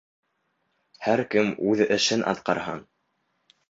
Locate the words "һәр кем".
1.05-1.53